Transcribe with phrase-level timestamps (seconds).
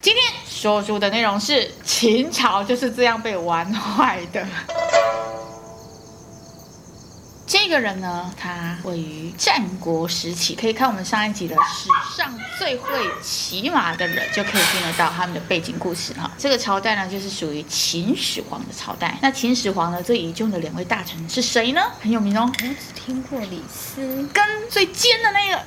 [0.00, 4.46] 今天说书的内容是秦朝就是这样被玩坏的。
[7.44, 12.88] 这个人呢，他位于战国时期，可以看我们上一集的史上最会
[13.20, 16.30] 骑马的人，就可以听得到他们的背景故事哈。
[16.38, 19.18] 这个朝代呢，就是属于秦始皇的朝代。
[19.20, 21.82] 那秦始皇呢，最倚重的两位大臣是谁呢？
[22.00, 25.60] 很有名哦，我只听过李斯跟最尖的那个。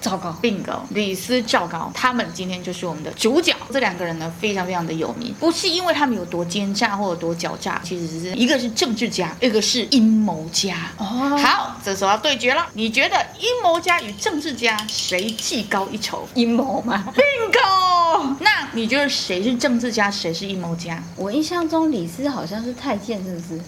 [0.00, 3.54] 赵高，bingo，李斯、赵高，他们今天就是我们的主角。
[3.72, 10.76] 这两个人呢，非常非常的有名，不是因为他们有多奸诈或者多狡诈，其实是一个是政治家，一个是阴谋家。
[10.98, 12.66] 哦，好，这时候要对决了。
[12.74, 16.28] 你觉得阴谋家与政治家谁技高一筹？
[16.34, 18.36] 阴谋吗？bingo。
[18.40, 21.02] 那你觉得谁是政治家，谁是阴谋家？
[21.16, 23.60] 我印象中李斯好像是太监，是不是？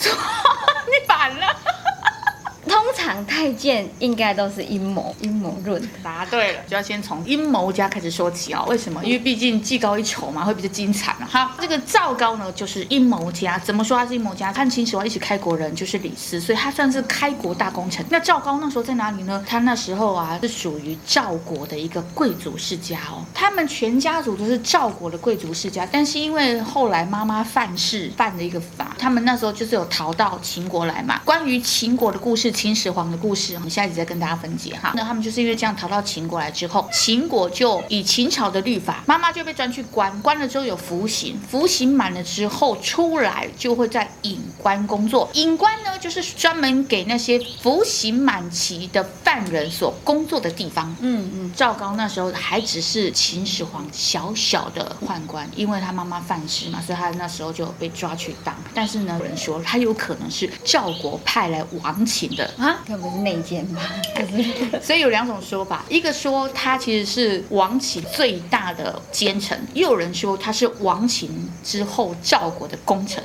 [0.90, 1.46] 你反了。
[2.70, 5.82] 通常太监应该都是阴谋，阴谋论。
[6.04, 8.64] 答对了，就要先从阴谋家开始说起哦。
[8.68, 9.04] 为什么？
[9.04, 11.26] 因为毕竟技高一筹嘛，会比较精彩嘛。
[11.28, 13.58] 好，这个赵高呢，就是阴谋家。
[13.58, 14.52] 怎么说他是阴谋家？
[14.52, 18.06] 和秦始皇一起开国人就是李斯，所以他算是开国大功臣。
[18.08, 19.44] 那赵高那时候在哪里呢？
[19.44, 23.26] 他那时候啊，是属于赵国的一个贵族世家哦。
[23.34, 31.20] 他们全家族都是赵国的贵族世家，但是因为后来妈妈犯事，犯了一个法，他们那时候就是有逃到秦国来嘛。
[31.24, 32.52] 关于秦国的故事。
[32.60, 34.92] 秦始皇的故事，我们下一集再跟大家分解哈。
[34.94, 45.30] 那他们就是因为这样逃到秦国来之后，秦国就以秦朝的律法，妈妈就被抓去关，关了之后有服刑，服刑满了之后出来就会在隐官工作。
[45.32, 50.94] 隐官呢，就是专门给那些服刑满期的犯人所工作的地方。
[51.00, 58.54] 嗯嗯，赵高那时候还只是秦始皇小小的宦官，因为他妈妈犯事嘛，所以他那时候就被抓去当。
[58.74, 62.49] 但是呢，有人说他有可能是赵国派来亡秦的。
[62.58, 63.80] 啊，那不是内奸吗？
[64.82, 71.30] 所以有两种说法，一个说他其实是王启最大的奸臣，又有人说他是王秦
[71.62, 73.22] 之后赵国的功臣。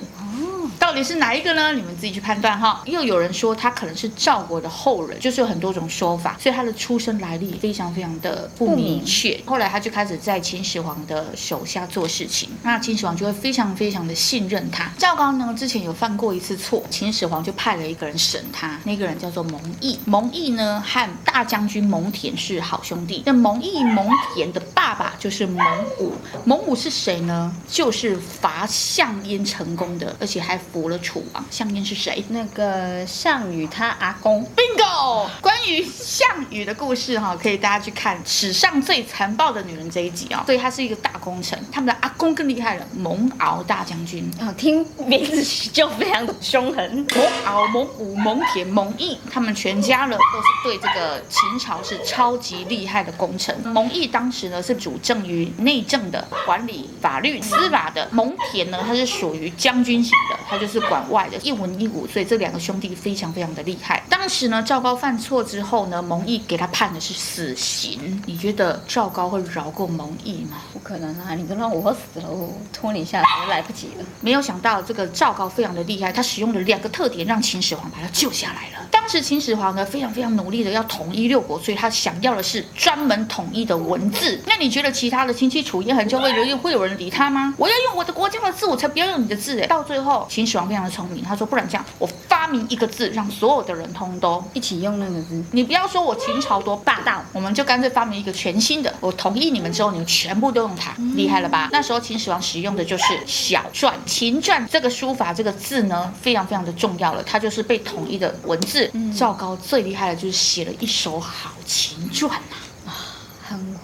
[0.96, 1.74] 到底是哪一个呢？
[1.74, 2.82] 你们自己去判断哈。
[2.86, 9.38] 又有人说他可能是赵国的后人，就是有很多种说法，所以他的出生来历非常非常的不明确。
[9.46, 14.90] 后来他就开始在秦始皇的手下做事情，那秦始皇就会非常非常的信任他。
[14.98, 20.00] 赵高呢，之前有犯过一次错，秦始皇就派了一个人审他，那个人叫做蒙毅。
[20.06, 23.22] 蒙毅呢和大将军蒙恬是好兄弟。
[23.26, 25.62] 那蒙毅蒙恬的爸爸就是蒙
[26.00, 26.14] 武，
[26.46, 27.54] 蒙武是谁呢？
[27.68, 30.58] 就是伐项燕成功的，而且还。
[30.86, 32.24] 服了楚王，项燕是谁？
[32.30, 34.48] 那个项羽他阿公。
[34.56, 35.28] Bingo！
[35.42, 40.44] 关于项羽的故事哈，可以大家去看史上最残暴的女人这一集啊。
[40.46, 47.08] 所以他是一个大功臣，他们的阿公更厉害了，蒙敖大将军啊，听名字就非常的凶狠。
[47.16, 53.60] 蒙敖、蒙武、蒙恬、蒙毅，他们全家人都是对这个秦朝是超级厉害的功臣。
[53.62, 58.08] 蒙毅当时呢是主政于内政的，管理法律司法的。
[58.12, 60.38] 蒙恬呢，他是属于将军型的。
[60.48, 64.04] 他就是管外的，一文一武，所以这两个兄弟非常非常的厉害。
[64.10, 68.22] 当时呢，赵高犯错之后呢，蒙毅给他判的是死刑。
[68.26, 70.58] 你觉得赵高会饶过蒙毅吗？
[70.74, 71.36] 不可能啊！
[71.36, 74.06] 你都让我死了，我拖你下水来不及了。
[74.22, 78.85] 没有想到这个赵高非常的厉害，他使用了两个特点，让秦始皇把他救下来了。
[78.96, 84.40] 当时秦始皇呢，非常非常努力的要统一六国，所以他想要的是专门统一的文字。
[84.48, 87.54] 那你觉得其他的亲戚楚燕韩就会有会有人理他吗？
[87.58, 89.60] 我要用我的国家的字，我才不要用你的字。
[89.60, 90.46] 哎，到最后秦。
[90.46, 95.44] 秦始皇非常的聪明，他说：“不然这样，我发明一个字，让所有的人通都一起用那个字。
[95.54, 98.94] 你不要说我秦朝多霸道，我们就干脆发明一个全新的。
[99.00, 101.70] 我同意你们之后，你们全部都用它，厉害了吧？
[101.72, 108.85] 那时候秦始皇使用的就是小篆，秦篆这个书法这个字呢，非常非常的重要了，它就是被统一的文字。
[109.18, 112.65] 赵高最厉害的就是写了一手好秦传呐。”很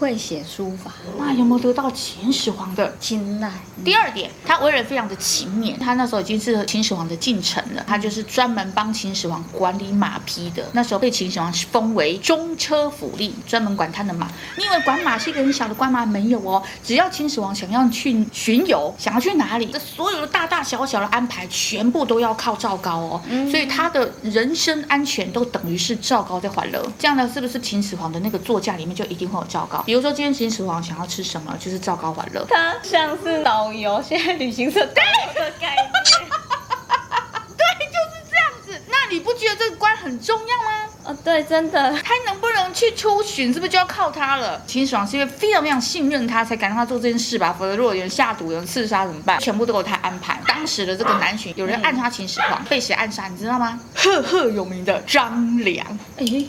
[0.02, 3.52] 会写书法，那有没有得到秦始皇的青睐？
[3.86, 10.68] 第二点，他为人非常的勤勉，他那时候已经是秦始皇的近臣了，他就是专门帮秦始皇管理马匹的。
[10.74, 14.28] 那时候被秦始皇封为中车府令，专门管他的马。
[14.58, 16.04] 你以为管马是一个很小的官吗？
[16.04, 23.22] 没有哦，只要秦始皇想要去巡游，想要去哪里，这所有的大大小小的安排，全部都要靠赵高哦。
[23.52, 26.92] 所以他的人身安全都等于是赵高在管了。
[26.98, 29.46] 这样呢，是不是秦始皇的那个座驾里面就一定会有？
[29.52, 32.46] 赵高，比如说今天秦始皇想要吃什么，就是赵高玩乐。
[32.50, 35.04] 他像是导游，现在旅行社带
[35.36, 35.92] 的概念。
[37.58, 38.82] 对，就是这样子。
[38.90, 40.90] 那你不觉得这个官很重要吗？
[41.04, 41.92] 哦，对，真的。
[42.04, 44.64] 他能不能去出巡，是不是就要靠他了？
[44.66, 47.54] 秦始皇是因为非常非常信任他，才敢让他做这件事吧？
[47.60, 49.42] 否则如果有人下毒、有人刺杀怎么办？
[49.42, 50.42] 全部都由他安排。
[50.48, 53.28] 当时的这个南巡，有人暗杀秦始皇，被谁暗杀？
[53.28, 53.78] 你知道吗？
[53.94, 55.86] 赫赫有名的张良。
[56.16, 56.46] 哎。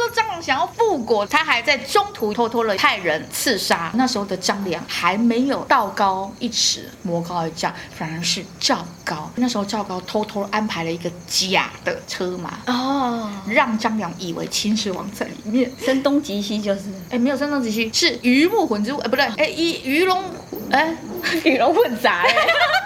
[0.00, 3.90] 候张良想要复国，他还在中途偷偷的派人刺杀。
[3.94, 9.30] 那时候的张良还没有道高一尺，魔高一丈，反而是赵高。
[9.36, 15.70] 那时候赵高偷偷安排了一个假的车马哦，让张良以为秦始皇在里面。
[15.84, 20.24] 声东击西就是，哎，没有声东击西，是鱼目混珠，哎，不对，哎，鱼鱼龙，
[20.70, 20.94] 哎，
[21.44, 22.34] 鱼龙混杂，哎。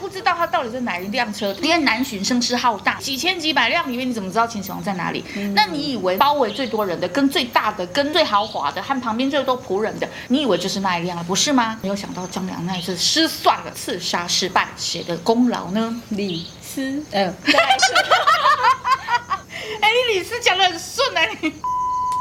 [0.00, 5.24] 不知道他到底是哪一辆车，因为南巡声势浩大，几千几百辆里面，你怎么知道秦始皇在哪里？
[5.34, 11.78] 嗯、那你以为包围最多人的、跟最大的、跟最豪华的、和旁边最多仆人的，你以为就是那一辆了，不是吗？
[11.82, 16.02] 没有想到张良那一次失算了，刺杀失败，谁的功劳呢？
[16.10, 17.04] 李斯。
[17.10, 17.92] 嗯，再来一次。
[19.80, 21.52] 哎，你李斯讲的很顺哎，你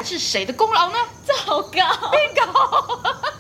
[0.04, 0.96] 是谁的功劳呢？
[1.26, 1.72] 赵高，
[2.36, 3.37] 赵高。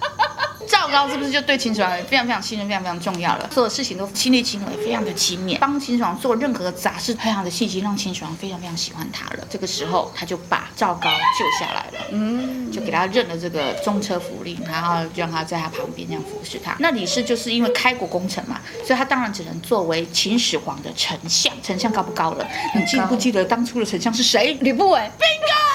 [0.67, 3.49] 赵高是不是就对秦始皇非常非常信任，非常非常重要了？
[3.51, 9.47] 所有事情都亲力亲为，非常的勤勉，帮秦始皇做任何的杂事，非常的细心，让秦始皇非常非常喜欢他了。
[9.49, 16.75] 这个时候，他就把赵高救下来了，嗯，就给他认了这个中车府令，然后就让他在他旁边这样服侍他。
[16.79, 21.53] 那李氏就是因为开国功臣嘛，所以他当然只能作为秦始皇的丞相。
[21.63, 22.47] 丞相高不高了？
[22.75, 24.57] 你记不记得当初的丞相是谁？
[24.61, 24.99] 吕不韦。
[24.99, 25.66] Bingo！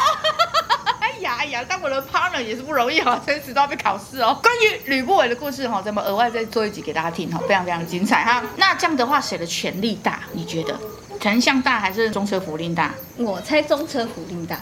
[1.68, 4.38] 当我的 partner 也是不容易哈， 随时都要被考试哦。
[4.42, 8.42] 关于吕不韦的故事哈，咱们额外再做一集给大家听哈，非常非常精彩哈。
[8.56, 10.20] 那这样的话，谁的权力大？
[10.32, 10.78] 你觉得
[11.20, 12.92] 丞相大还是中车府令大？
[13.16, 14.58] 我猜中车府令大。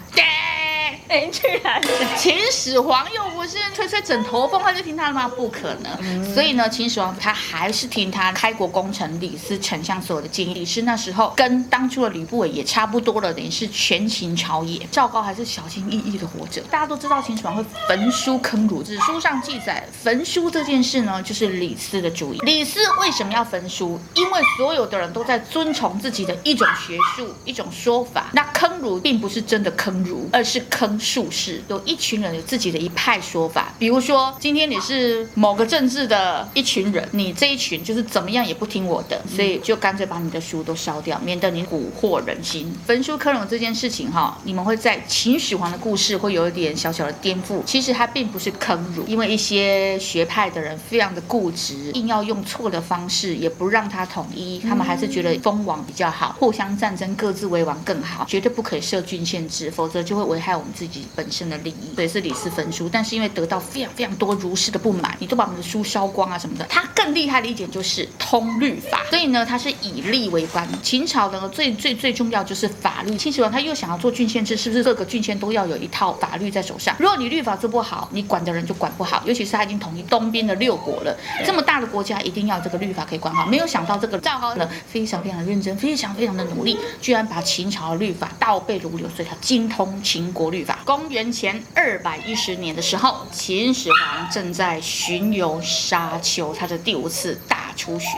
[1.10, 1.82] 哎，居然
[2.16, 5.26] 秦始皇又不是吹吹枕头风，他就听他的吗？
[5.26, 5.92] 不可能。
[5.98, 10.54] 嗯、所以呢，秦始皇他还是听他开国功臣李斯丞相所有的建议。
[10.54, 14.86] 李斯那时候跟当初的吕不韦也差不多了，等于是权倾朝野。
[14.92, 16.60] 赵高还是小心翼翼的活着。
[16.70, 22.38] 大家都知道秦始皇会焚书坑儒，史书上记载焚书这件事呢，就是李斯的主意。
[22.42, 23.98] 李斯为什么要焚书？
[24.14, 28.26] 因为所有的人都在遵从自己的一种学术、一种说法。
[28.32, 30.99] 那坑儒并不是真的坑儒，而是坑。
[31.00, 42.72] 术士有一群人有自己的一派说法，比如说今天你是某个政治的一群人，你这一群就是怎么样也不听我的，所以就干脆把你的书都烧掉，免得你蛊惑人心。
[42.86, 47.62] 焚书坑儒这件事情哈，你们会在秦始皇的故事会有一点小小的颠覆。
[47.64, 60.89] 其实他并不是坑儒，因为一些学派的人非常的固执，硬要用错的方式，也不让他统一，他们还是觉得封王比较好，互相战争各自为王更好，绝对不可以设郡县制，否则就会危害我们自己。
[60.90, 66.66] 己本身的利益，所以是李斯焚书，但是因为得到非常非常多儒士的不满，你都把我们的书烧光啊什么的。
[66.66, 70.68] 他更厉害的一点就是通律法，所以呢，他是以吏为官。
[70.82, 73.16] 秦朝呢最最最重要就是法律。
[73.16, 76.94] 秦始皇他又想要做郡县制，是不是各个郡县都要有一套法律在手上？
[76.98, 79.22] 如果你律法做不好，你管的人就管不好。
[79.26, 83.46] 尤其是他已经统一东边的六国了，这么大的国家一定要这个律法可以管好。
[83.46, 90.79] 没有想到这个赵高呢非常非常的认真，非常非常的努力，居然把秦朝的律法倒背如流，所以他精通秦国律法。
[90.84, 98.08] 公元前二百一十年的时候，秦始皇正在巡游沙丘，他的第五次大出巡，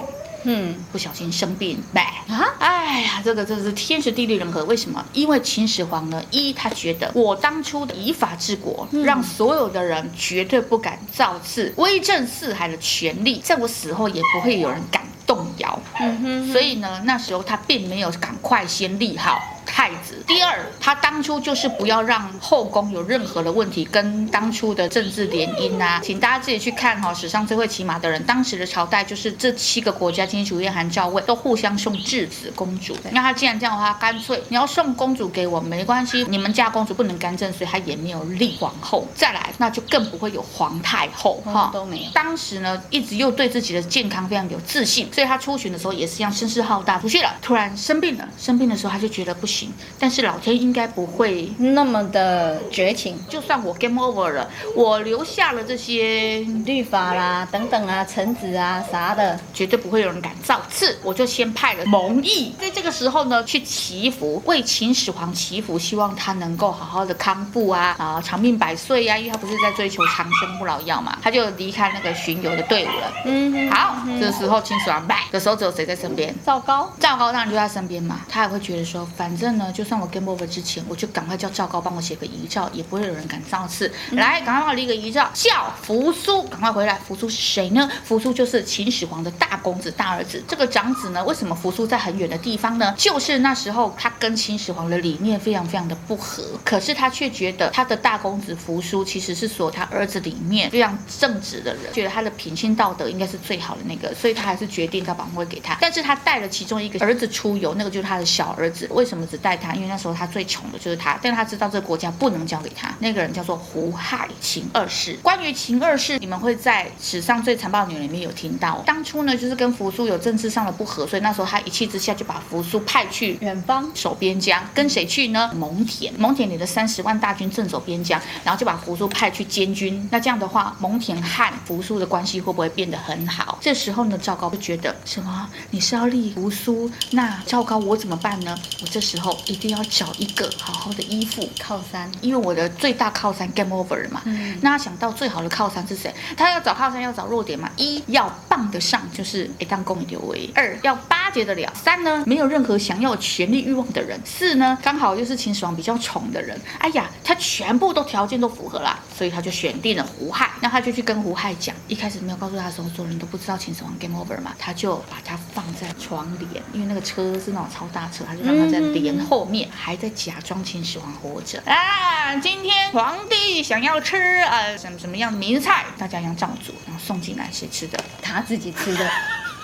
[0.45, 4.65] 嗯，不小心生病，哎啊，哎呀，这个真是天时地利人和。
[4.65, 5.05] 为什么？
[5.13, 15.79] 因为秦始皇呢，一他觉得我当初的以法治国，让所有的人绝对不敢造次，威震四海的权力，在我死后也不会有人敢动摇。
[16.01, 19.41] 嗯哼，所以呢，那时候他并没有赶快先立好。
[19.65, 20.23] 太子。
[20.27, 27.15] 第二，他当初就是不要让后宫有任何的问题，跟当初的政治联姻啊，请大家自己去看哈、哦。
[27.15, 32.97] 史上最会骑马的人，当时的朝代就是这七个国家，金、楚、燕、韩、赵、魏都互相送质子公主。
[33.13, 39.07] 那他既然这样的话，干脆你要送公主给我没关系，你们家公主不能干政，所以他也没有立皇后。
[39.15, 42.11] 再来，那就更不会有皇太后哈，都没有。
[42.13, 46.99] 当时呢，一直又对自己的健康非常有自信，所以他出巡的时候也是一样声势浩大。
[46.99, 49.52] 出去了，突然生病了，生病的时候他就觉得不行。
[49.99, 60.99] 但是老天应该不会那么的绝情，就算我 game over 了，我留下了这些律法啦、等等啊、臣子啊啥的，绝对不会有人敢造次。
[61.03, 73.13] 我就先派了蒙毅，在这个时候呢，去祈福，为秦始皇祈福，希望他能够好好的康复啊啊，长命百岁呀、啊，因为他不是在追求长生不老药嘛，他就离开那个巡游的队伍了。
[73.27, 76.35] 嗯，好，嗯、这时候秦始皇败，这时候只有谁在身边？
[76.45, 79.42] 赵高，赵高当然就在身边嘛，他也会觉得说，反正。
[79.53, 83.91] 呢，就算我 game over 之前，我就赶快叫赵高帮我写个遗诏，也不会有人敢造次。
[84.11, 86.95] 嗯、来，赶快帮我立个遗诏，叫扶苏，赶快回来。
[87.07, 87.91] 扶苏是谁呢？
[88.05, 90.41] 扶苏就是秦始皇的大公子、大儿子。
[90.47, 92.95] 这个长子呢，为什么扶苏在很远的地方呢？
[92.97, 105.77] 就是那时候他跟秦始皇的理念非常非常的不合，可是他却觉得他的大公子扶苏其实是所有他儿子里面非常正直的人，觉得他的品性道德应该是最好的那个，所以他还是决定要把位给他。
[105.81, 108.87] 但是他带了其中一个儿子出游，那个就是他的小儿子。
[108.91, 109.27] 为什么？
[109.33, 112.95] 子带他，因为那时候他最穷的就是他，但他知道这个国家不能交给他。
[112.99, 115.15] 那个人叫做胡亥秦二世。
[115.23, 118.83] 关于秦二世，你们会在史上最残暴的女人里面有听到。
[118.85, 125.51] 当初呢，就是跟扶苏有政治上的不合，所以那时候他一气之下就把扶苏派去远方守边疆，跟谁去呢？
[125.55, 126.11] 蒙恬。
[126.19, 130.07] 蒙恬领了三十万大军镇守边疆，然后就把扶苏派去监军。
[130.11, 133.59] 那这样的话，蒙恬和扶苏的关系会不会变得很好？
[133.61, 135.49] 这时候呢，赵高就觉得什么？
[135.71, 136.91] 你是要立扶苏？
[137.11, 138.59] 那赵高我怎么办呢？
[138.81, 144.23] 我这时候一定要找一个好好的依附靠山，因为我的最大靠山 game over 了嘛。
[144.25, 144.59] 嗯。
[144.63, 146.13] 那他想到最好的靠山是谁？
[146.37, 147.71] 他要找靠山，要找弱点嘛。
[147.77, 156.59] 一要傍得上，就是一当公牛为；二要巴结得了；三呢，没有任何想要权力欲望的人；四呢，刚好又是秦始皇比较宠的人。
[156.79, 160.51] 哎呀，他全部都条件都符合啦，所以他就选定了胡亥。
[160.61, 172.35] 那他就去跟胡亥讲，一开始没有告诉他的时候，所有人都不知道秦始皇 game over 嘛，他就把他放在床帘，因为那个车是那种超大车，他就让他在帘后面，还在假装秦始皇活着啊。
[172.37, 177.99] 今天皇帝想要吃呃什么什么样的名菜，大家一样照煮，然后送进来谁吃的？
[178.23, 179.09] 他自己吃的。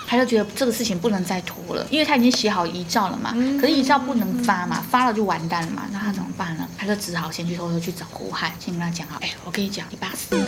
[0.07, 6.67] 他就觉得这个事情不能再拖了，因为他已经写好遗诏了嘛，可是遗诏不能发嘛，发了就完蛋了嘛，那他怎么办呢？
[6.89, 10.45] 他就只好先去偷偷去找胡亥，先跟他讲好，哎，我跟你讲，你爸死了，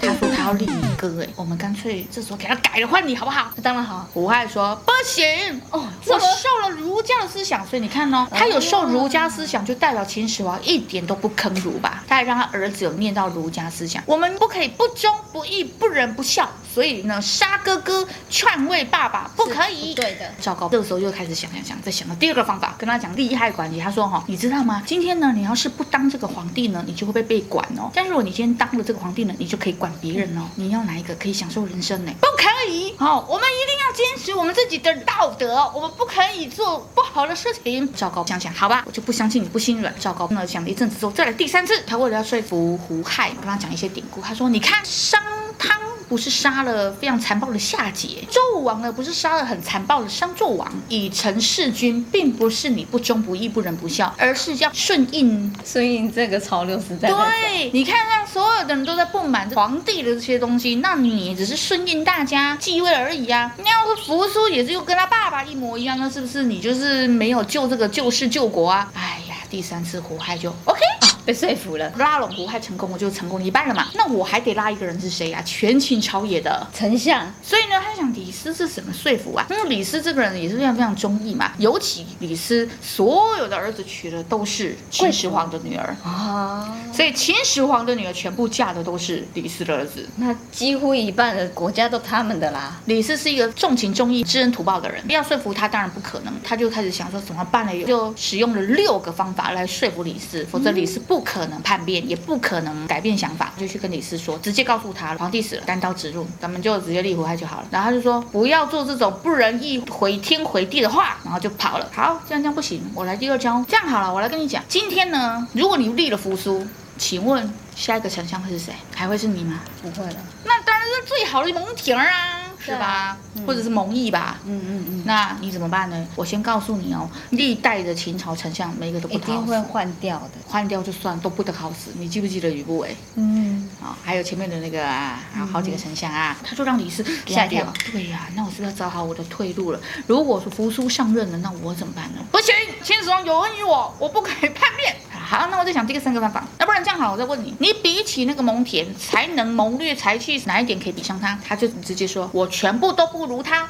[0.00, 3.50] 他说他要立你哥，哎，我们干脆这时候给他改了换你好不好？
[3.56, 4.08] 那当然好。
[4.14, 12.02] 胡亥说不行，哦，我受了儒家的思想，所以你看哦，他有受儒家思想，就代表秦始皇一点都不坑儒吧？
[12.08, 20.32] 他还让他儿子有念到儒家思想，我们不可以不忠不义不仁不孝，所以呢，杀哥哥篡位爸爸不可以，对的。
[20.40, 23.78] 赵高这个时候又开始想想想，再想到第二个方法，跟他讲利害关系。
[23.78, 24.82] 他说哈，你知道吗？
[24.86, 27.90] 今天呢，你要是不当这个皇帝呢，你就会被被管哦。
[27.94, 30.42] 但如果你今天当了这个皇帝呢，你就可以管别人哦。
[30.56, 32.12] 你要哪一个可以享受人生呢？
[32.20, 32.94] 不可以。
[32.98, 37.92] 好，我们一定要坚持我们自己的道德，我们不可以做不好的事情。
[37.94, 39.94] 赵高想想，好吧，我就不相信你不心软。
[39.98, 44.20] 赵高呢想了一阵子之后，再来第三次，他为了要说服胡亥，跟他讲一些典故。
[44.20, 45.20] 他说，你看商
[45.58, 45.89] 汤。
[46.10, 48.90] 不是杀了非常残暴的夏桀，周武王呢？
[48.90, 57.08] 不是杀了很残暴的商纣王，以臣弑君，并不是你不忠不义不仁不孝，而是要顺应顺应这个潮流时代。
[57.08, 63.54] 对，你看让所有的人都在不满皇帝的这些东西，那你只是顺应大家继位而已啊。
[63.56, 68.90] 你要是扶苏也是又跟他爸爸一模一样，那是不是你就是没有救这个救世救国啊？
[68.94, 70.80] 哎呀，第三次胡亥就 OK。
[71.24, 73.88] 被说服了，拉拢胡亥成功，我就成功了一半了嘛。
[73.94, 75.40] 那我还得拉一个人是谁啊？
[75.42, 77.32] 权倾朝野的丞相。
[77.42, 79.46] 所以呢，他想李斯是怎么说服啊？
[79.50, 81.52] 因为李斯这个人也是非常非常忠义嘛。
[81.58, 90.08] 尤其李斯所有的儿子娶的都是秦始皇的女儿啊，所以秦始皇的女儿全部嫁的都是李斯的儿子。
[90.16, 92.80] 那几乎一半的国家都他们的啦。
[92.86, 96.32] 李斯是一个重情重义、知恩图报的人，要说服他当然不可能。
[96.42, 97.84] 他就开始想说怎么办呢？
[97.84, 101.20] 就使用了六个方法来说服李斯，否则李斯不。
[101.30, 107.68] 可能叛变，也不可能改变想法，就去跟李斯说，直接告诉他皇帝死了，单刀直入，咱们就直接立胡亥就好了。
[107.70, 111.88] 然后他就说不要做这种不仁义毁天毁地的话，然后就跑了。
[111.94, 113.64] 好，这样这样不行，我来第二招。
[113.68, 116.66] 这样好了，我来跟你讲，今天呢，如果你立了扶苏，
[116.98, 118.72] 请问下一个丞相会是谁？
[118.94, 119.60] 还会是你吗？
[119.82, 120.16] 不会了。
[120.44, 122.39] 那当然是最好的蒙恬啊。
[122.62, 123.16] 是吧？
[123.34, 124.38] 嗯、或者是蒙毅吧？
[124.44, 125.02] 嗯嗯嗯。
[125.06, 126.06] 那你怎么办呢？
[126.14, 131.90] 我先告诉你哦，历代的秦朝丞相每个都不一定会换掉的，换掉就算都不得好死。
[131.98, 132.94] 你记不记得吕不韦？
[133.16, 133.68] 嗯。
[133.80, 137.66] 啊、哦，还有前面的那个啊，好几个丞相啊，嗯、他就让李斯吓一跳。
[137.90, 139.80] 对呀、啊，那我是不是要找好我的退路了？
[140.06, 142.20] 如果说扶苏上任了，那我怎么办呢？
[142.30, 144.94] 不行，秦始皇有恩于我，我不可以叛变。
[145.12, 146.44] 好，那我再想第三个办法。
[146.58, 151.38] 那不然这样好，我再问你，你比起那个蒙恬，才能谋略才气哪一点可以比上他？
[151.46, 153.66] 他就直接说，我全部都不如他。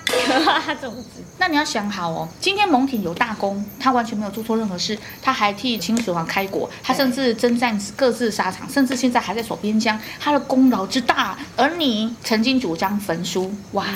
[0.80, 1.22] 怎么子？
[1.38, 11.37] 那你要想好哦，今天蒙恬有大功，他完全没有做错任何事，他还替秦始皇开国，他甚至征战各自沙场，甚至现在还在守边疆，他的功劳之大。
[11.56, 13.87] 而你曾经主张焚书，哇！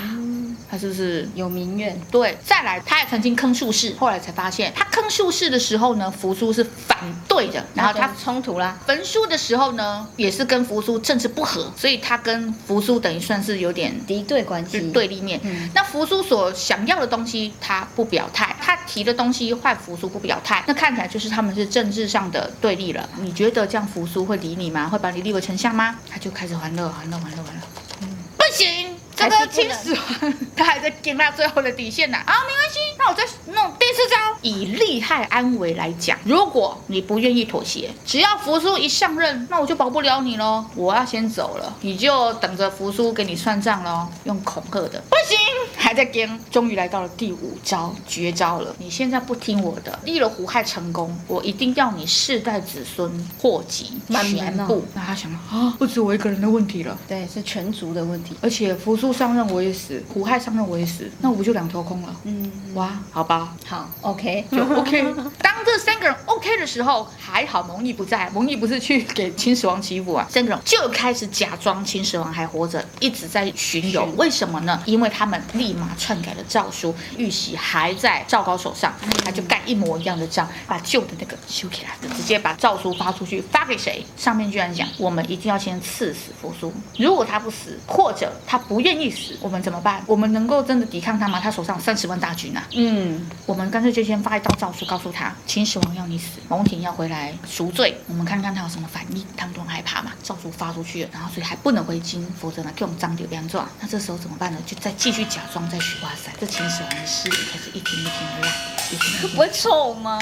[0.75, 1.97] 他是不是有民怨？
[2.11, 8.77] 对，再来，他也曾经坑术士，后来才发现，他坑术士的时候呢，扶苏是反对的，然后他冲突啦。
[8.85, 15.39] 焚书的时候呢，也是跟扶苏政治不合，所以他跟扶苏等于算是有点敌对关系，对立面。
[15.45, 23.09] 嗯，那扶苏所想要的东西，他不表态，他提的东西换扶苏不表态，那看起来就是他们是政治上的对立了。
[23.21, 24.89] 你觉得这样扶苏会理你吗？
[24.89, 25.95] 会把你立为丞相吗？
[26.11, 27.61] 他就开始玩乐，玩乐，玩乐，玩乐。
[28.03, 28.94] 嗯，不行。
[29.17, 32.19] 这个秦始皇他还在跟他最后的底线呢。
[32.19, 34.17] 啊，没关系，那我再弄第四招。
[34.43, 40.65] 以利害安危来讲，如果你不愿意妥协，只要扶苏一上任，那我就保不了你喽。
[40.75, 44.07] 我要先走了，你就等着扶苏给你算账喽。
[44.25, 45.39] 用恐吓的，不行。
[45.77, 48.75] 还在跟，终于来到了第五招绝招了。
[48.79, 54.85] 你现在不听我的，立了胡亥成功，我一定要你世代子孙祸及全部。
[54.95, 58.35] 那他想啊，不止我一个人的问题了，对，是全族的问题。
[58.41, 62.15] 而且扶苏上任我也死，胡亥上任我也死，那我不就两头空了？
[62.25, 65.03] 嗯，哇，好吧，好，OK， 就 OK。
[65.41, 74.05] 当这三个人 OK 的时候，还好蒙毅不在，蒙毅不是去给秦始皇祈福啊，三个人就开始假装秦始皇还活着，一直在巡游。
[74.17, 74.83] 为什么呢？
[74.85, 78.93] 因为他们立马篡改了诏书，玉玺还在赵高手上，
[79.25, 84.05] 他就盖一模一样的章，把旧的那个修起来，直接把诏书发出去，发给谁？
[84.17, 90.03] 上面居然讲，我们一定要先赐死扶苏，如果他不死，或者他不愿意死，我们怎么办？
[90.07, 91.41] 我们能够真的抵抗他吗？
[91.41, 92.63] 他手上三十万大军啊！
[92.75, 99.25] 嗯，我们干脆就先发一道诏书，告诉他秦始皇要你死，蒙恬要回来赎罪，我们看看他有什么反应。
[99.37, 103.67] 他们都很害怕嘛，诏书发出去了，然后所以还不能回京，否则呢，给我们张流这样做。
[103.81, 104.59] 那这时候怎么办呢？
[104.67, 106.03] 就再继续假装再许。
[106.03, 110.19] 哇塞，这秦始皇的尸体开始一天一天的烂， 不会臭吗？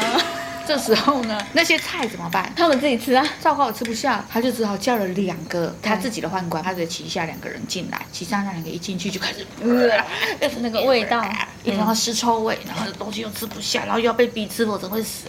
[0.67, 2.53] 这时候呢， 那些菜怎么办？
[2.57, 3.27] 他们自己吃啊。
[3.41, 8.05] 赵高也吃不下，他就只好叫了两个他自己的宦官，他的旗下两个人进来。
[8.13, 11.25] 其他那两个一进去就开始， 呃， 那个味道，
[11.65, 15.27] 然后尸臭味，然后这东西又吃不下，然后又要被逼吃，否则会死，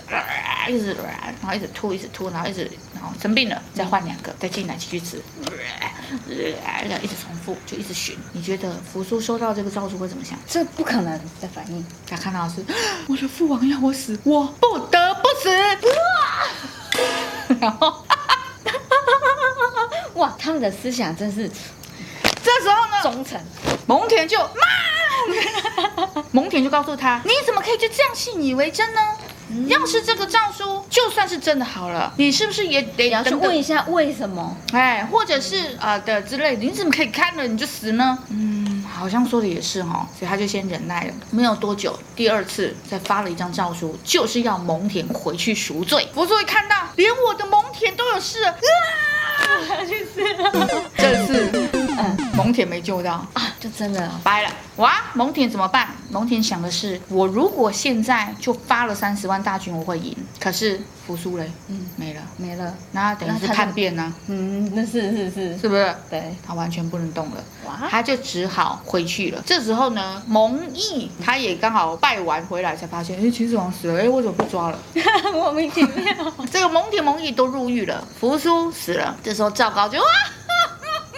[0.70, 0.96] 一直，
[1.42, 5.22] 然后一直吐，一直吐，然后一直，然后生病了，再换两个再进来继续吃，
[6.30, 8.16] 一直重复，就一直寻。
[8.32, 10.38] 你觉得扶苏收到这个诏书会怎么想？
[10.48, 11.84] 这不可能的反应。
[12.08, 12.64] 他看到的是
[13.08, 15.00] 我的父王要我死，我不得
[15.44, 15.96] 不死。
[16.00, 17.58] 哇！
[17.60, 18.04] 然后，
[20.16, 21.50] 哇，他们的思想真是。
[22.44, 23.40] 这时候呢，忠诚，
[23.88, 29.02] 蒙恬就妈，蒙恬就告诉他：“你怎么可以就这样信以为真呢？
[29.50, 34.58] 嗯、要是这个诏书就算是真的好了，你是不是也得要去问一下为什么？
[34.74, 38.18] 哎，或者是啊、呃、的之类的，你怎么可以看了你就死呢？
[38.30, 38.53] 嗯。”
[39.04, 41.14] 好像说的也是哈，所以他就先忍耐了。
[41.30, 46.08] 没有多久，第二次再发了一张诏书，就是要蒙恬回去赎罪。
[46.14, 48.56] 佛祖一看到，连我的蒙恬都有事，啊，
[49.86, 50.70] 去死了！
[50.98, 51.83] 这次，嗯，
[52.36, 54.50] 蒙恬没救到啊，就真的掰了。
[54.78, 55.90] 哇，蒙恬怎么办？
[56.10, 60.16] 蒙恬想的是，我如果现在就发了三十万大军，我会赢。
[60.40, 64.12] 可是扶苏嘞，嗯，没了，没了，那等于是叛变呢？
[64.28, 65.96] 嗯，那是是是，是不是？
[66.10, 67.44] 对，他完全不能动了。
[67.68, 69.42] 哇，他就只好回去了。
[69.46, 74.80] 这时候呢，蒙毅他也刚好拜完回来，才发现，哎，秦始皇死了，哎，为什么不抓了？
[75.32, 76.34] 莫名其妙。
[76.52, 79.16] 这个蒙恬、蒙毅都入狱了，扶苏死了。
[79.24, 80.06] 这时候赵高就哇。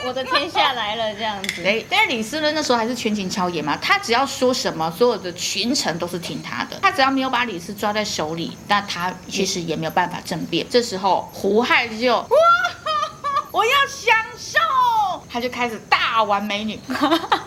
[0.07, 1.63] 我的天下来了，这样子。
[1.65, 2.51] 哎，但是李斯呢？
[2.51, 6.77] 那时候还是权倾朝野嘛，他只要说什么，所有的群臣都是听他的。
[6.81, 10.65] 他只要没有把李斯抓在手里，那他其实也没有办法政变。
[10.69, 12.27] 这时候胡亥就哇，
[13.51, 14.24] 我要降。
[15.35, 16.79] 他就开始大玩美女。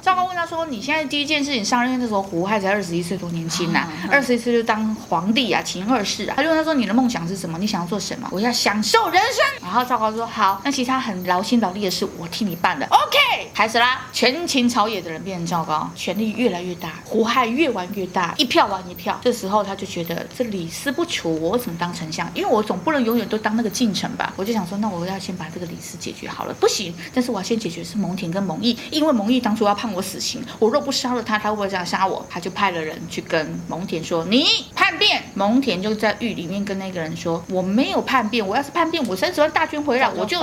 [0.03, 3.89] 赵高问他说：“你现在第一件事情上任的时候，胡亥才二十一岁，多年轻呐！
[4.11, 7.57] 二十一岁就当皇帝啊，秦二世啊。”他就问他说：“你的梦想是什么？
[7.59, 9.43] 你想要做什么？”我要享受人生。
[9.63, 12.87] 然后赵高说：“好，那其他很劳心劳力的事，我替你办了。
[12.91, 14.03] ”OK，开始啦。
[14.13, 19.19] 权倾朝野的人变成赵高，权力越来越大，胡亥越玩越大，一票玩一票。
[19.25, 22.31] 这时候他就觉得这李斯不除，我怎么当丞相？
[22.35, 24.31] 因为我总不能永远都当那个近臣吧？
[24.37, 26.53] 我就想说，那我要先把这个李斯解决好了。
[26.61, 27.78] 不行，但是我要先解决。
[27.85, 32.25] 是蒙恬跟蒙毅，因为蒙毅当初要判我死刑，我若不杀了他，他会不会这样杀我？
[32.29, 40.39] 他就派了人去跟蒙恬说：“你叛变。”蒙恬就在狱里面跟那个人说：“我没有叛变，我要是叛变，我三十万大军回来，我就……”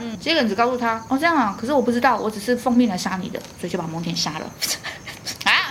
[0.00, 4.50] 嗯，这个人只告诉他：“哦，这样啊，可是我不知道，我只是奉命来杀你的，所以就把蒙恬杀了。”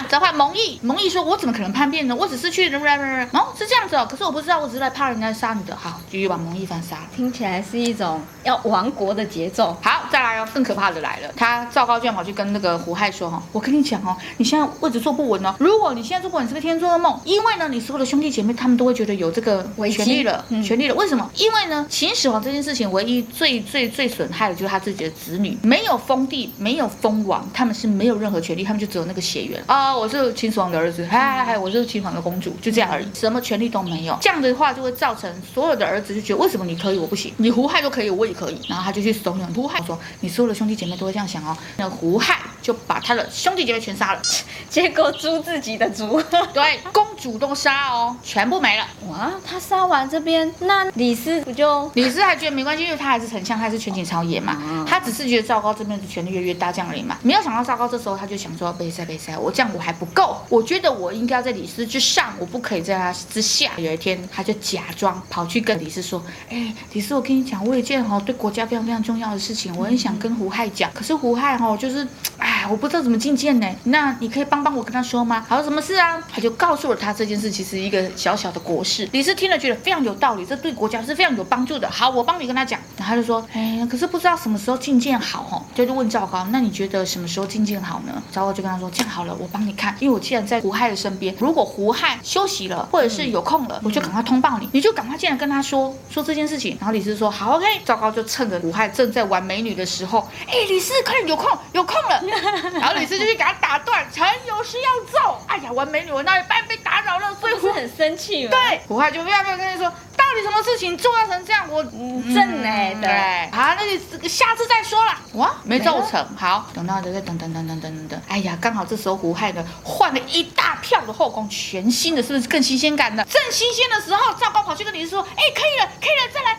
[0.09, 2.15] 召唤蒙毅，蒙毅说：“我怎么可能叛变呢？
[2.15, 2.69] 我只是去……
[2.71, 4.07] 哦，是这样子哦。
[4.09, 5.75] 可是我不知道，我只是来怕人家杀你的。
[5.75, 7.01] 好，继续把蒙毅反杀了。
[7.15, 9.77] 听起来是一种要亡国的节奏。
[9.81, 11.31] 好，再来哦，更可怕的来了。
[11.35, 15.55] 他赵高居然跑去跟那个胡亥说：‘哈，我跟你讲哦，你现在位置坐不稳哦。
[15.59, 17.19] 如果你现在坐不稳，是个天做噩梦。
[17.25, 20.95] 因为呢，你所有的兄弟姐妹他们都会觉得有这个权利了，嗯、权利了。
[20.95, 21.29] 为什么？
[21.35, 29.90] 因为呢，秦始皇这件事情唯一最最最损害的就是他自己的子女，没有封地，没有封王，他们是没有任何权利，他们就只有那个血缘啊。
[29.95, 34.17] 我是秦始皇的儿子，嗨嗨嗨，我是秦始皇的公主，就这样而已，什么权利都没有。
[34.21, 37.33] 这样的话就会造成所有的儿子就觉得，为什么你可以，我不行？
[37.37, 38.59] 你胡亥都可以，我也可以。
[38.67, 41.55] 然后他就去怂恿胡亥说，你所有的兄弟姐妹都会这样想哦。
[41.77, 44.21] 那胡亥就把他的兄弟姐妹全杀了，
[44.69, 46.21] 结果猪自己的族，
[46.53, 48.85] 对，公主都杀哦，全部没了。
[49.09, 51.89] 哇，他杀完这边，那李斯不就？
[51.95, 54.57] 李斯还觉得没关系，因为他还是丞相，他还是权倾朝野嘛。
[54.61, 57.17] 嗯、他只是觉得赵高这边的权力越来越大，这样而已嘛。
[57.23, 63.71] 没有想到赵高这时候他就想说，备赛备赛，我这样我还不够，我觉得我应该要在李斯之上，我不可以在他之下。
[63.77, 70.91] 有一天，他就假装跑去跟李斯说：“哎，李斯，我跟你讲，我有一件哦对国家非常非常重要的事情，我很想跟胡亥讲。
[70.93, 75.45] 可是胡亥哦就是，哎。”哎，我不知道怎么进谏呢，那你可以帮帮我跟他说吗？
[75.47, 76.21] 他说什么事啊？
[76.29, 79.07] 他就告诉了他这件事，其实一个小小的国事。
[79.13, 81.89] 李斯听了觉得非常有道理，这对国家是非常有帮助的。
[81.89, 82.77] 好，我帮你跟他讲。
[82.97, 88.21] 然后他就说，哎，可是不知道什么时候进谏好哦，就就问赵高，那你觉得什么时候进谏好呢？
[88.33, 96.75] 赵高就跟他说，这样好了，我帮你看，因为我既然在胡亥的身边，如果胡亥休息了或者是有空了，我就赶快通报你，你就赶快进来跟他说说这件事情。
[96.81, 97.65] 然后李斯说，好，OK。
[97.85, 102.21] 赵高就趁着胡亥正在玩美女的时候，哎，李斯，快点有空，有空了。
[102.79, 105.39] 然后女士就去给他打断臣有事要揍。
[105.47, 112.69] 哎呀玩美女玩到一半被打扰了所以我很生气对胡亥就不要不要跟你说到底什么事情重要成这样我嗯正呢
[113.01, 116.69] 对好那你下次再说了哇没奏成好。
[116.73, 123.23] 等到等等等等等等哎呀刚好这时候胡亥呢换了一大票的后宫全新的是不是更新鲜感的？
[123.25, 126.57] 正新鲜的时候赵高跑去跟女士说哎可以了可以了再来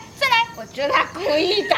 [0.55, 1.75] 我觉得他故意的，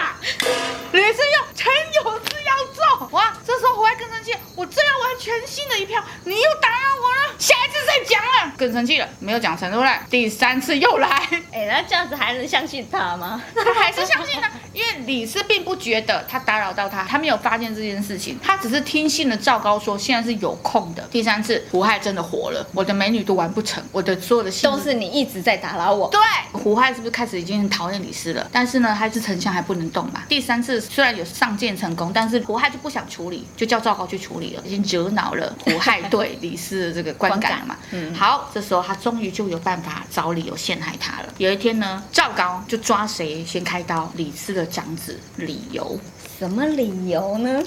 [0.91, 1.71] 李斯又臣
[2.03, 3.07] 有事要奏。
[3.11, 9.91] 哇，这时候胡亥更生气，我正要玩全新的一票，你又打扰我了，下一次再讲了，更生气了，没有讲成，对不对？
[10.09, 11.07] 第三次又来，
[11.51, 13.41] 哎，那这样子还能相信他吗？
[13.55, 21.01] 他还是相信他， 因为李斯并不觉得他打扰到他，他没有发现这件事情，他只是听信了赵高说现在是有空的。
[21.09, 26.09] 第三次，胡亥真的活了，我的美女都完不成，我的所有的心都是你一直在打扰我。
[26.09, 26.19] 对，
[26.51, 28.47] 胡亥是不是开始已经很讨厌李斯了？
[28.51, 30.23] 但但是呢，还是丞相还不能动嘛。
[30.28, 37.78] 第三次虽然有上谏成功，但是胡亥就不想处理，就叫赵高去处理了，已经惹恼了胡亥对李斯的这个观感了嘛。
[37.91, 41.28] 嗯，好，这时候他终于就有办法找理由陷害他了。
[41.38, 44.12] 有一天呢，赵高就抓谁先开刀？
[44.15, 45.99] 李斯的长子李由。
[46.39, 47.49] 什么理由呢？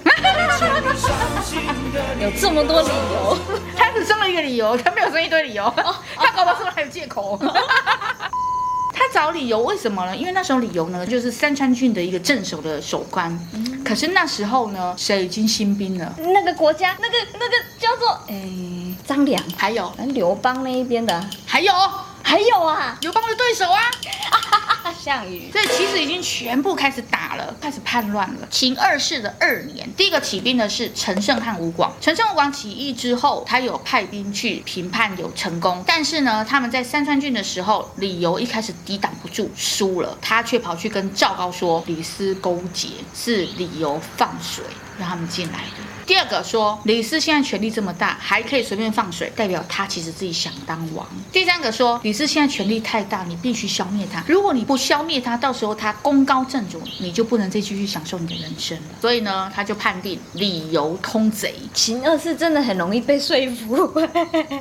[2.20, 3.38] 有这么多理由？
[3.78, 5.64] 他只生了一个理由，他没有生一堆理由。
[5.64, 7.40] 哦、他搞不好是不是还有借口？
[8.98, 10.16] 他找理由为什么呢？
[10.16, 13.30] 因为那时候理由呢，就是三川郡的一个镇守的守官。
[13.52, 16.12] 嗯、可是那时候呢，谁已经兴兵了？
[16.18, 21.72] 那个国家，那个那个叫做诶张良，还有刘邦那一边的，还有
[22.28, 23.80] 还有啊，刘邦的对手啊。
[25.00, 28.46] 项羽，所以其实已经全部开始打了，开始叛乱了。
[28.50, 31.90] 秦二世的二年，第一个起兵的是陈胜和吴广。
[32.02, 35.82] 陈胜、吴广起义之后，他有派兵去平叛，有成功。
[35.86, 40.18] 但是呢，他们在三川郡的时候，李由一开始抵挡不住，输了。
[40.20, 44.64] 他却跑去跟赵高说，李斯勾结，是李由放水
[44.98, 45.97] 让他们进来的。
[46.08, 51.06] 第二个说，李斯现在权力这么大，还可以随便放水，代表他其实自己想当王。
[51.30, 54.24] 第三个说，李斯现在权力太大，你必须消灭他。
[54.26, 58.84] 如果你不消灭他，到时候他功高震主，你就不能再继续享受你的人生了。
[59.02, 61.54] 所以呢，他就判定理由通贼。
[61.74, 63.92] 秦二世真的很容易被说服，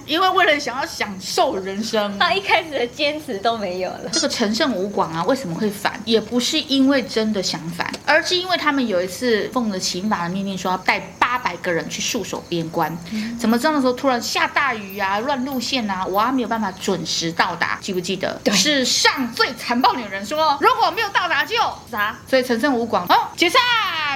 [0.05, 4.09] 因为为了想要享受人生，他一开始的坚持都没有了。
[4.11, 5.97] 这个陈胜吴广啊，为什么会反？
[6.03, 11.36] 也不是因为真的想反，而是因为他们有一次奉了秦法的命令，说要带八。
[11.37, 12.91] 八百个人去戍守边关，
[13.39, 18.41] 怎么这样的时候突然下大雨啊，乱路线啊，我还没有办法准时到达，记不记得？
[18.43, 21.55] 对，是上最残暴女人说，如果没有到达就
[21.91, 22.17] 啥？
[22.27, 23.61] 所以陈胜吴广哦，解散。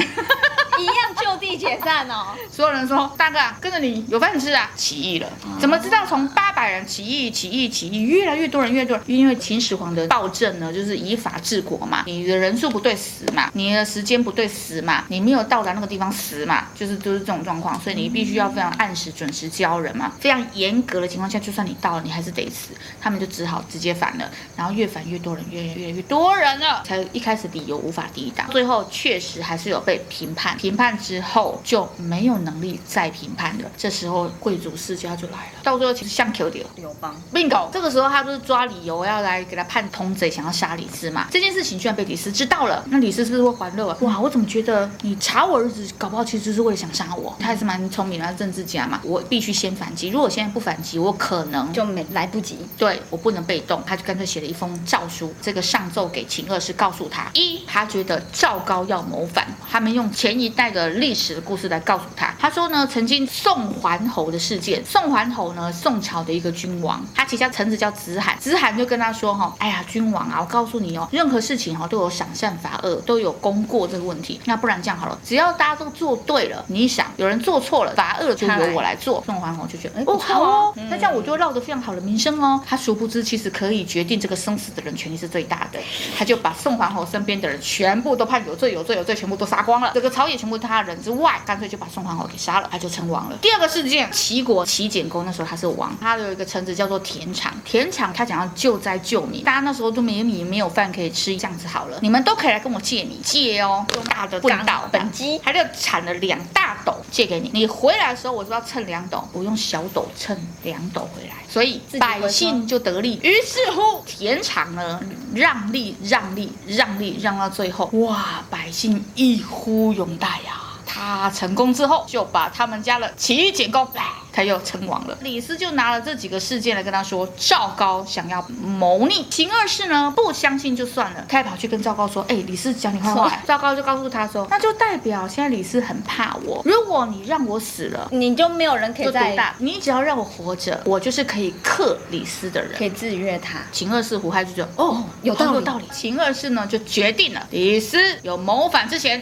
[0.78, 2.36] 一样就地解散哦！
[2.52, 41.28] 所有人说：“大哥，跟着你有饭吃啊！”起义了，怎么知道从八百人起义，起义，起义，越来越多人，越多人，因为秦始皇的暴政呢，就是以法治国嘛，你的人数不对死嘛，你的时间不对死嘛，你没有到达那个地方死嘛，就是就是这种状况，所以你必须要非常按时准时交人嘛，非常严格的情况下，就算你到了，你还是得死，他们就只好直接反了，然后越反越多人，越越越多人了，才一开始理由无法抵挡，最后确实还是有被评判，评判之后就没有能力再评判了，这时候贵族世家就来了，到最后其实像 Q 掉刘邦，bingo，这个时候他不是抓理由要来给他判通贼，想要杀李斯嘛？
[41.32, 43.98] 这件事情居然被李斯知道了，那李斯是不是会还乐啊？
[44.02, 47.36] 哇，我怎么觉得你查我儿子，搞不好其实是为了想杀我？
[47.40, 52.58] 他还是蛮聪明的政治家嘛，我必须先反击，如果现在不反击，我可能就没来不及。
[52.78, 57.28] 对，我不能被动，他就干脆写了一封诏书，这个上奏给秦二世，告诉他。
[57.34, 79.24] 一，他觉得赵高要谋反，他们用前一代的历史的故事来告诉他，他说呢，曾经宋桓侯的事件，宋桓侯呢，宋朝的一个君王，他旗下臣子叫子罕，子罕就跟他说哈，哎呀，君王啊，我告诉你哦，任何事情哈都有赏善罚恶，都有功过这个问题，那不然这样好了，只要大家都做对了，你想有人做错了，罚恶就由我来做。
[79.26, 82.62] 宋桓侯就觉得，哎，哦好哦，那这样我就落得非常好的名声哦。
[82.68, 85.80] 他殊不知，其实可以决定这个生死的人权力是最大的，
[86.18, 90.96] 他就把宋桓侯身边的人全部都判有罪，有罪，有罪，全部都杀光了，这个朝野全部他人。
[91.06, 93.38] 之外，干脆就把宋皇后给杀了，他就称王了。
[93.40, 113.20] 第二个事件，齐国齐简公那时候他是王，他有一个臣子叫做田常，田常他想要救灾救民，大家那时候都没米没有饭可以吃，这样子好了，你们都可以来跟我借米，借哦，用大的棍刀本鸡，他就产了两大斗借给你，你回来的时候我就要称两斗，我用小斗称两斗回来，所以百姓就得利。
[113.22, 115.02] 于是乎，田产呢
[115.34, 120.62] 让利让利让利让到最后，哇，百姓一呼永大呀。
[120.96, 123.86] 他成功之后，就把他们家的齐简公，
[124.32, 125.18] 他又称王了。
[125.20, 129.26] 李斯就拿了这几个事件来跟他说，赵高想要谋逆。
[129.30, 133.30] 秦二世呢不相信就算了，他还跑去跟赵高说：“哎，李斯讲你坏话。
[133.46, 136.62] ”赵高就告诉他说：“那就代表现在李斯很怕我。
[136.64, 139.54] 如果你让我死了，你 就没有人可以再……
[139.58, 149.22] 你只要让我活着，我就是可以克李斯的人，可以制约他。”秦二世胡亥就觉得：“哦，有道理，有道理。”秦二世呢就决定了，李斯有谋反之嫌。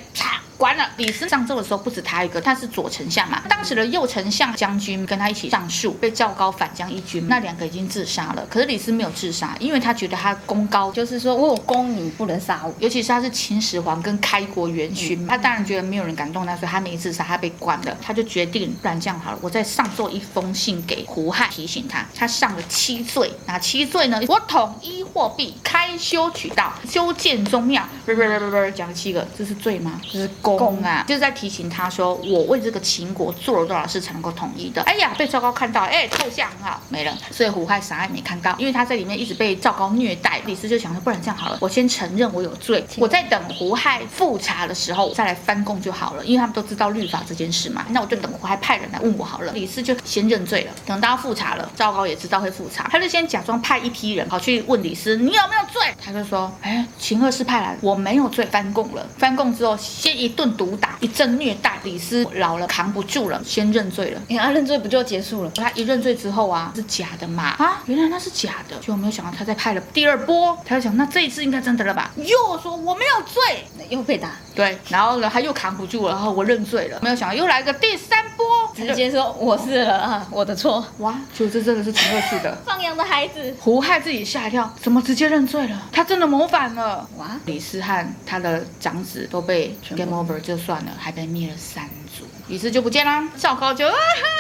[0.63, 3.41] 完了，李斯上奏的时候不止他一个，他是左丞相嘛。
[3.49, 8.47] 当时的右丞相将军跟他一起上诉，被赵高反将一军，那两个已经自杀了。
[8.49, 12.73] 可是李斯没有自杀，因为他觉得他功高，就是说我有功，你不能杀我。
[12.80, 17.97] 尤其是他是秦始皇跟开国元勋，嗯、他当然觉得没有人敢动他，所以他没自杀，他被关了。
[18.02, 23.30] 他就决定，不然这样好了，我再上奏一封信给胡亥，提醒他，他上了七罪。
[23.47, 24.21] 哪七罪呢？
[24.30, 29.99] 我统一货币，开修渠道，修建宗庙，不不不不不，讲了七个，这是罪吗？
[30.10, 30.53] 这是功。
[30.58, 34.82] 公啊，就是在提醒他说，我为这个秦国做了多少事才能够统一的。
[34.84, 37.13] 哎呀，被赵高看到，哎，头像很好，没了。
[37.32, 40.42] 所以胡亥啥也没看到，因为他在里面一直被赵高虐待。
[40.46, 47.86] 李斯就想说，不然这样好了，我先承认我有罪，我在等胡亥复查的时候再来翻供就好了，因为他们都知道律法这件事嘛。
[47.89, 49.54] 那我就等胡亥派人来问我好了。
[49.54, 55.82] 李斯就先认罪了，等到复查了，赵高也知道会复查，他就先假装派一批人跑去问李斯，你有没有罪？
[56.04, 59.06] 他就说，哎，秦二世派来，我没有罪，翻供了。
[59.18, 60.54] 翻供之后，先一顿。
[60.56, 64.22] 毒打一阵虐待，李斯老了扛不住了，先认罪了。
[64.28, 65.52] 你看他认罪不就结束了？
[65.56, 67.56] 他一认罪之后啊，是假的嘛？
[67.58, 72.12] 啊，原来那是假的，就没有想到他在派了第二波，他就想那这一次应该真的了吧？
[72.17, 74.30] 又说我没有罪，又被打。
[74.54, 80.86] 对，然后呢他又扛不住了，然后我认罪了，没有想到又来个第三波，直接说我是了啊，我的错。
[81.00, 85.82] 哇，就这真的是挺恶趣的放羊的孩子，胡亥自己吓一跳，怎么直接认罪了？
[85.92, 87.08] 他真的谋反了？
[87.18, 90.40] 哇，李斯和他的长子都被 game over。
[90.40, 93.28] 就算了，还被灭了三族，于是就不见啦。
[93.38, 93.98] 赵高就，啊哈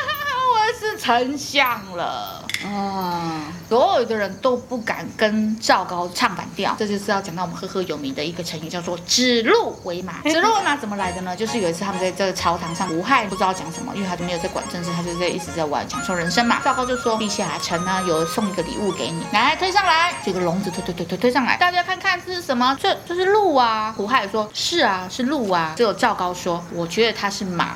[0.07, 0.12] 哈，
[0.51, 2.43] 我是丞相了。
[2.65, 3.41] 啊！
[3.67, 10.21] 所有的人都不敢跟赵高唱反调，这就是要讲到我们赫赫有名的一个成语，叫做“指鹿为马”。
[10.31, 11.35] 指鹿为马怎么来的呢？
[11.35, 16.61] 就是有一次他们在这个朝堂上，胡亥不知道讲什么，因为他就没有在管政治，他就在一直在玩享受人生嘛。
[16.63, 22.77] 赵高就说：“陛下，臣呢有送一个礼物给你，来推上来。”这个笼子推推推推推上来，大家看看这是什么？
[22.81, 23.93] 这这是鹿啊！
[23.97, 27.75] 胡亥说：“是啊，是鹿啊。”只有赵高说：“我觉得它是马。”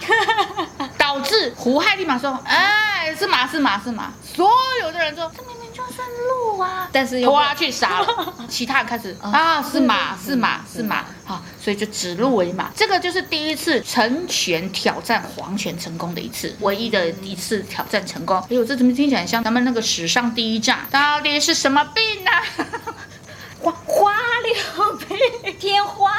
[1.37, 8.33] 导致胡亥立马说：“哎，是马，是马，是马。”所有的人说：“这明明就是鹿啊！”但是又拖他去杀了。
[8.49, 11.05] 其他人开始啊，是马，是马，是马。
[11.25, 12.71] 好，所以就指鹿为马。
[12.75, 18.37] 这个就是第一次成全挑战皇权成功的一次，唯一的一次挑战成功。
[18.37, 20.79] 哎呦，这怎么听起来像咱们那个史上第一仗？
[20.89, 22.31] 到底是什么病呢？
[23.61, 26.11] 花花柳病，天花。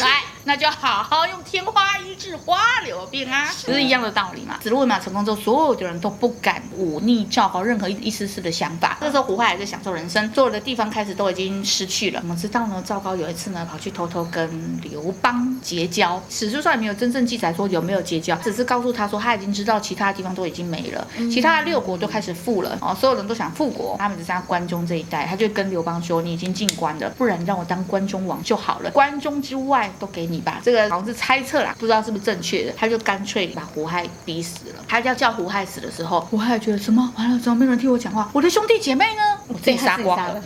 [0.00, 0.33] 来。
[0.44, 4.58] 那就好好用天花医治花柳病啊，不是一样的道理嘛？
[4.62, 8.98] 指鹿为马成功之后，所有的人都不敢忤逆赵高任何一一丝丝的想法。
[9.00, 12.20] 这时候胡亥还在享受人生，所有的地方开始都已经失去了。
[12.22, 32.72] 我们知道呢，赵高有一次呢跑去偷偷跟刘邦结交，史书上也没有真正记载说有没有结交，只是告诉他说他已经知道其他的地方都已经没了，其他的六国都开始富了哦，所有人都想复国，他们只剩下关中这一带，他就跟刘邦说：“你已经进关了，不然让我当关中王就好了，关中之外都给你。”你吧，这个好像是猜测啦，不知道是不是正确的。
[32.76, 34.84] 他就干脆把胡亥逼死了。
[34.88, 37.12] 他要叫胡亥死的时候，胡亥觉得什么？
[37.16, 38.28] 完了，怎么没人替我讲话？
[38.32, 39.22] 我的兄弟姐妹呢？
[39.48, 40.42] 我自己杀光了。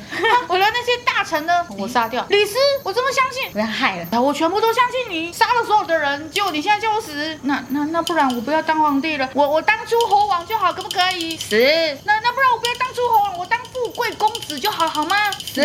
[0.48, 1.64] 我的 那些大臣呢？
[1.78, 2.24] 我杀掉。
[2.30, 3.50] 李斯，我这么相信？
[3.52, 4.20] 不要害了。
[4.20, 7.38] 我全部都相信你，杀了所有的人，结果你现在叫我死。
[7.42, 11.36] 那那那不然我不要当皇帝了，我我当诸侯王就好，可不可以？
[11.36, 11.56] 死。
[12.04, 15.16] 那那不然我不要当诸侯王，我当富贵公子就好，好吗？
[15.32, 15.62] 死。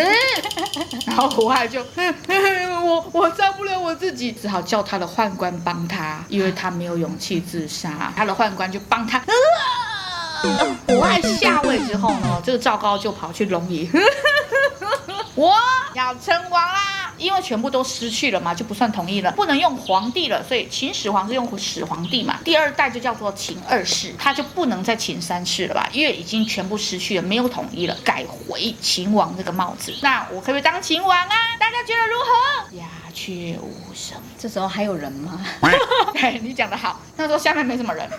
[1.06, 1.80] 然后胡亥就，
[2.84, 4.30] 我我杀不了我自己。
[4.32, 8.12] 只好叫他的宦官帮他，因为他没有勇气自杀。
[8.16, 9.22] 他的宦官就帮他。
[10.86, 13.90] 胡亥下位之后呢，这个赵高就跑去龙椅，
[15.34, 15.54] 我
[15.94, 29.94] 要称王啦，因为全部都失去了嘛，就不算统一了，不能用皇帝了，所以秦始皇是用始皇帝嘛，第二代就叫做秦二世，他就不能再秦三世了吧，因为已经全部失去了，没有统一了，改回秦王这个帽子。
[30.02, 31.34] 那我可不可以当秦王啊？
[31.58, 32.86] 大家觉得如何鸦？
[33.14, 34.18] 雀无声。
[34.36, 35.40] 这时候还有人吗？
[36.14, 37.00] 对， 你讲得好。
[37.16, 38.10] 那时候下面没什么人，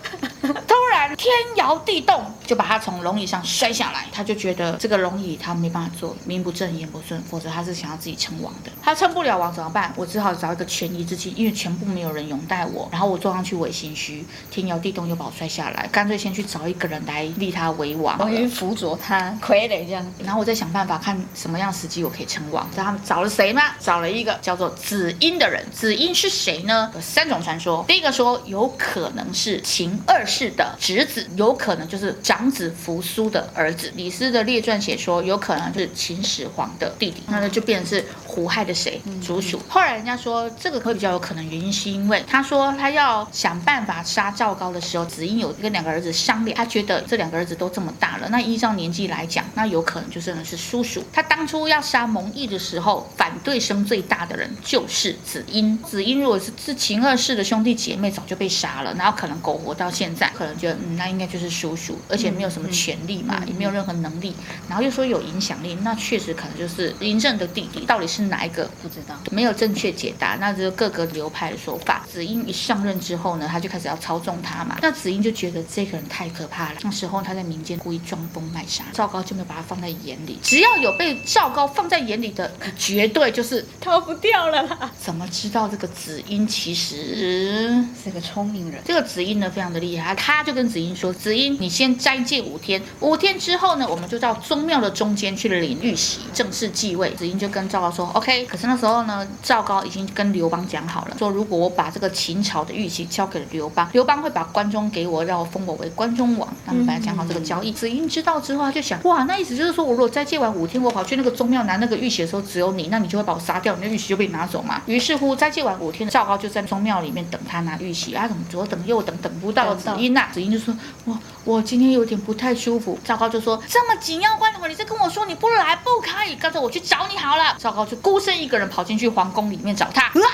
[0.41, 4.05] 突然天摇地动，就把他从龙椅上摔下来。
[4.13, 8.71] 他就觉得这个龙椅他没办法坐，名不正言不顺，否则他是想要自己称王的。
[8.85, 9.91] 他称不了王怎么办？
[9.95, 20.05] 我只好找一个权宜之计，因为全部没有人拥戴我，然后我坐上去为心虚，天摇地动又把我摔下来，干脆先去找一个人来立他为王，我去辅佐他，傀儡这样。
[20.23, 22.69] 然后我再想办法看什么样时机我可以称王。
[22.69, 23.63] 知道他们找了谁吗？
[23.79, 25.65] 找了一个叫做子婴的人。
[25.71, 26.91] 子婴是谁呢？
[26.93, 27.83] 有三种传说。
[27.87, 33.91] 第一个说有可能是秦二世的侄子，有可能就是长子扶苏的儿子。
[33.95, 39.01] 李斯的列传写说有可能就是秦始皇的弟弟，那就变成是胡害的谁？
[39.25, 39.61] 竹鼠。
[39.69, 51.01] 后来人家说这个会比较有可能，原因是因为他说他要想办法杀赵高的时候，子婴有跟两个儿子商量，他觉得这两个儿子都这么大了，那依照年纪来讲，那有可能就真的是叔叔。
[51.13, 55.77] 他当初要杀蒙毅的时候，反对声最大的人就是子婴。
[55.83, 64.35] 子婴如果是是秦二世的兄弟姐妹，早就被杀了，然后可能苟活到现在，可能觉得嗯，那应该就是叔叔，而且没有什么权利嘛，也没有任何能力，
[64.67, 67.85] 然后又说有影响力，那确实可能就是嬴政的弟弟。
[67.85, 68.69] 到底是哪一个？
[68.81, 72.05] 不知道，没有正确解答，那就是各个流派的说法。
[72.11, 76.79] 子婴一上任之后呢，他就开始要操纵他嘛，那子婴就觉得这个人太可怕了。
[76.83, 80.39] 那时候他在民间故意装疯卖傻，赵高就没有把他放在眼里。
[80.41, 84.91] 只要有被赵高放在眼里的，绝对就是逃不掉了啦。
[84.99, 88.81] 怎么知道这个子婴其实是个聪明人？
[88.85, 106.47] 这个子婴呢，非常的厉害，他就跟子婴说：“子婴，你先斋戒五天，五天之后呢，我们就到宗庙的中间去领玉玺，正式继位。”子婴就跟赵高说：“OK。”可是那时候呢，赵高已经跟刘邦讲好了，说如果我把这个秦朝的玉玺交给了刘邦，刘邦会把关中给我，让我封我为关中王。
[106.65, 107.71] 他们本来讲好这个交易。
[107.71, 114.81] 子婴知道之后，他就想：哇，那意思就是说我如果再借完五天，我跑去那个宗庙拿那个玉玺的时候，只有你，那你就会把我杀掉，你的玉玺就被拿走嘛。
[114.85, 120.27] 于是乎，再借完五天，赵高就在宗庙里面等他拿玉玺啊，怎么左等右等，等不到子婴呐？
[120.31, 120.73] 子婴就说：
[121.03, 122.99] 我我今天有点不太舒服。
[123.05, 127.55] 赵高就说：这么紧要关头，你再跟我说你不来不可以，干脆我去找你好了。
[127.59, 130.27] 赵高就孤身一个人跑进去皇宫里面找他，哇，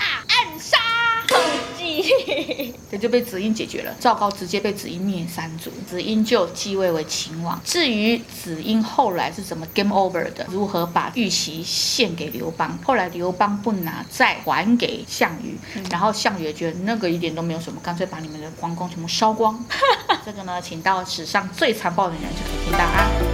[2.90, 3.96] 这就被子婴解决了。
[4.00, 7.60] 赵高直接被子婴灭三族，子婴就继位为秦王。
[7.64, 15.58] 至于子婴后来是怎么 game over 的，如何把玉玺献给刘邦，后来刘邦不拿，再还给项羽，
[15.90, 19.64] 然后项羽也觉得那个一点都没有什么，干脆把你们的皇宫全部烧光。
[20.26, 23.31] 这个呢，请到史上最残暴的人就可以听到啊。